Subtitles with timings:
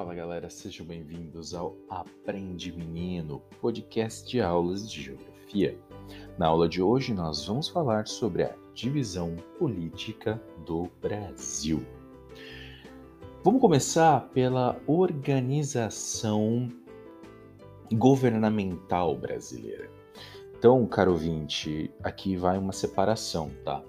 [0.00, 5.78] Fala galera, sejam bem-vindos ao Aprende Menino, podcast de aulas de geografia.
[6.38, 11.84] Na aula de hoje nós vamos falar sobre a divisão política do Brasil.
[13.44, 16.66] Vamos começar pela organização
[17.92, 19.90] governamental brasileira.
[20.58, 23.84] Então, caro ouvinte, aqui vai uma separação, tá?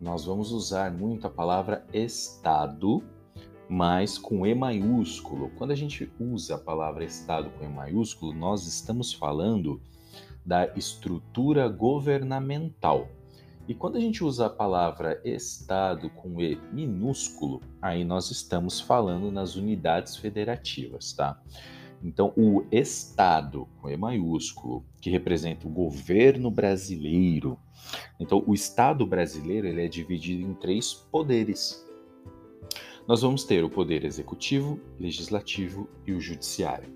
[0.00, 3.02] Nós vamos usar muito a palavra Estado
[3.70, 5.48] mas com E maiúsculo.
[5.56, 9.80] Quando a gente usa a palavra Estado com E maiúsculo, nós estamos falando
[10.44, 13.08] da estrutura governamental.
[13.68, 19.30] E quando a gente usa a palavra Estado com E minúsculo, aí nós estamos falando
[19.30, 21.40] nas unidades federativas, tá?
[22.02, 27.56] Então, o Estado, com E maiúsculo, que representa o governo brasileiro.
[28.18, 31.88] Então, o Estado brasileiro ele é dividido em três poderes
[33.10, 36.88] nós vamos ter o poder executivo, legislativo e o judiciário.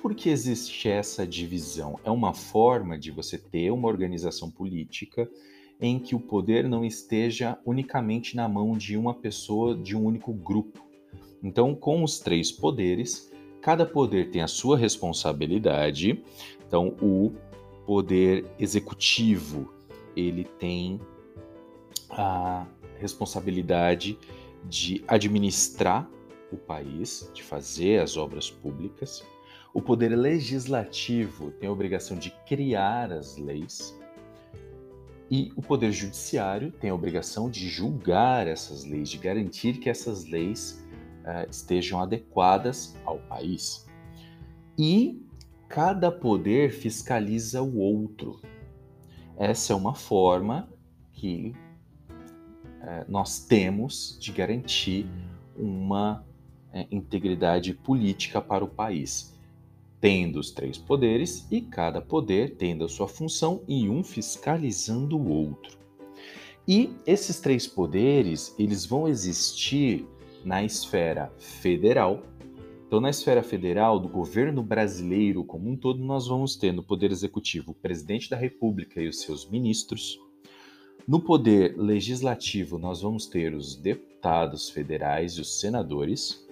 [0.00, 1.98] Por que existe essa divisão?
[2.04, 5.28] É uma forma de você ter uma organização política
[5.80, 10.32] em que o poder não esteja unicamente na mão de uma pessoa, de um único
[10.32, 10.86] grupo.
[11.42, 16.22] Então, com os três poderes, cada poder tem a sua responsabilidade.
[16.64, 17.32] Então, o
[17.84, 19.74] poder executivo,
[20.14, 21.00] ele tem
[22.08, 22.68] a
[23.00, 24.16] responsabilidade
[24.68, 26.08] de administrar
[26.52, 29.24] o país, de fazer as obras públicas.
[29.72, 33.98] O poder legislativo tem a obrigação de criar as leis.
[35.30, 40.24] E o poder judiciário tem a obrigação de julgar essas leis, de garantir que essas
[40.24, 40.84] leis
[41.20, 43.86] uh, estejam adequadas ao país.
[44.76, 45.24] E
[45.68, 48.40] cada poder fiscaliza o outro.
[49.36, 50.68] Essa é uma forma
[51.12, 51.54] que
[53.08, 55.06] nós temos de garantir
[55.56, 56.24] uma
[56.72, 59.36] é, integridade política para o país,
[60.00, 65.28] tendo os três poderes e cada poder tendo a sua função e um fiscalizando o
[65.28, 65.78] outro.
[66.66, 70.06] E esses três poderes, eles vão existir
[70.44, 72.22] na esfera federal.
[72.86, 77.10] Então, na esfera federal do governo brasileiro como um todo, nós vamos ter no poder
[77.10, 80.18] executivo o presidente da República e os seus ministros,
[81.10, 86.48] no poder legislativo, nós vamos ter os deputados federais e os senadores,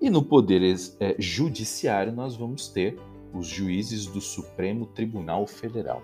[0.00, 0.62] e no poder
[0.98, 2.98] é, judiciário, nós vamos ter
[3.34, 6.02] os juízes do Supremo Tribunal Federal.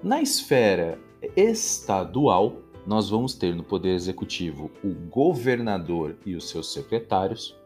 [0.00, 0.96] Na esfera
[1.34, 7.56] estadual, nós vamos ter no poder executivo o governador e os seus secretários.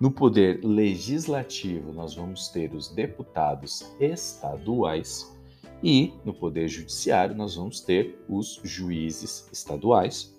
[0.00, 5.32] No poder legislativo, nós vamos ter os deputados estaduais
[5.84, 10.34] e no Poder Judiciário nós vamos ter os juízes estaduais.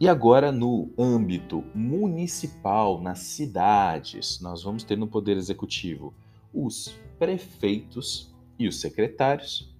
[0.00, 6.12] E agora, no âmbito municipal, nas cidades, nós vamos ter no Poder Executivo
[6.52, 9.72] os prefeitos e os secretários,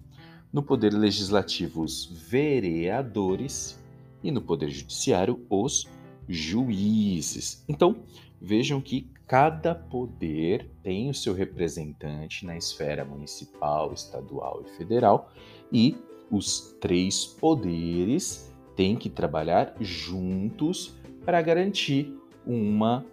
[0.51, 3.77] no Poder Legislativo, os vereadores
[4.23, 5.87] e no Poder Judiciário, os
[6.27, 7.63] juízes.
[7.67, 8.03] Então,
[8.39, 15.31] vejam que cada poder tem o seu representante na esfera municipal, estadual e federal,
[15.71, 15.97] e
[16.31, 20.95] os três poderes têm que trabalhar juntos
[21.25, 22.13] para garantir
[22.45, 23.05] uma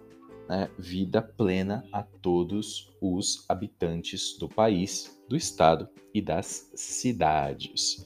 [0.47, 8.05] né, vida plena a todos os habitantes do país, do estado e das cidades.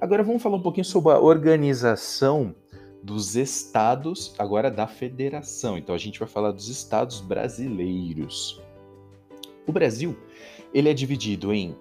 [0.00, 2.54] Agora vamos falar um pouquinho sobre a organização
[3.02, 5.78] dos estados, agora da federação.
[5.78, 8.60] Então a gente vai falar dos estados brasileiros.
[9.66, 10.16] O Brasil,
[10.72, 11.76] ele é dividido em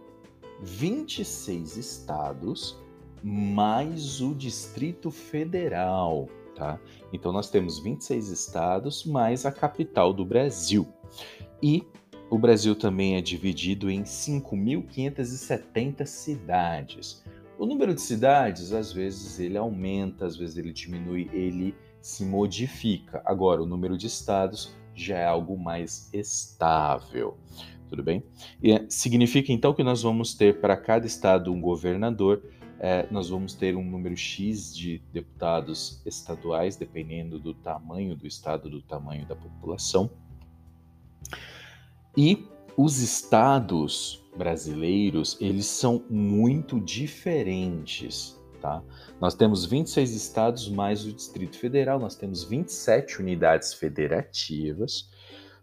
[0.62, 2.78] 26 estados
[3.22, 6.80] mais o Distrito Federal, tá?
[7.12, 10.88] Então nós temos 26 estados mais a capital do Brasil.
[11.62, 11.86] E
[12.30, 17.24] o Brasil também é dividido em 5.570 cidades.
[17.60, 23.22] O número de cidades, às vezes, ele aumenta, às vezes ele diminui, ele se modifica.
[23.26, 27.38] Agora, o número de estados já é algo mais estável.
[27.90, 28.24] Tudo bem?
[28.64, 32.42] E é, significa então que nós vamos ter para cada estado um governador,
[32.80, 38.70] é, nós vamos ter um número X de deputados estaduais, dependendo do tamanho do estado,
[38.70, 40.10] do tamanho da população.
[42.16, 42.48] E
[42.78, 48.82] os estados brasileiros, eles são muito diferentes, tá?
[49.20, 55.10] Nós temos 26 estados mais o Distrito Federal, nós temos 27 unidades federativas,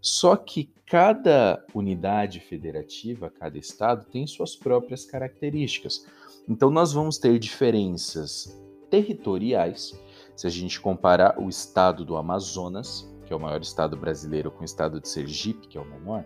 [0.01, 6.07] só que cada unidade federativa, cada estado tem suas próprias características.
[6.47, 8.55] Então nós vamos ter diferenças
[8.91, 9.99] territoriais,
[10.37, 14.63] se a gente comparar o estado do Amazonas que é o maior estado brasileiro, com
[14.63, 16.25] o estado de Sergipe, que é o menor,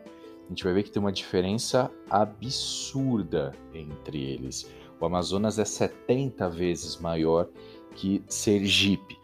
[0.51, 4.69] a gente vai ver que tem uma diferença absurda entre eles.
[5.01, 7.49] O Amazonas é 70 vezes maior
[7.95, 9.17] que Sergipe.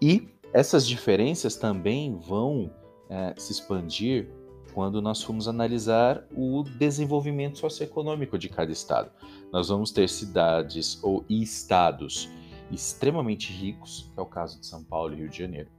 [0.00, 2.70] E essas diferenças também vão
[3.10, 4.30] é, se expandir
[4.72, 9.10] quando nós formos analisar o desenvolvimento socioeconômico de cada estado.
[9.52, 12.30] Nós vamos ter cidades ou estados
[12.70, 15.70] extremamente ricos, que é o caso de São Paulo e Rio de Janeiro,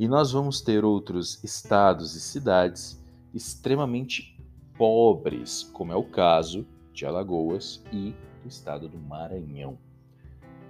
[0.00, 2.99] e nós vamos ter outros estados e cidades
[3.34, 4.38] extremamente
[4.76, 9.78] pobres, como é o caso de Alagoas e do estado do Maranhão.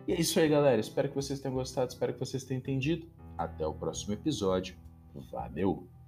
[0.07, 0.81] E é isso aí, galera.
[0.81, 3.07] Espero que vocês tenham gostado, espero que vocês tenham entendido.
[3.39, 4.77] Até o próximo episódio.
[5.31, 6.00] Valeu!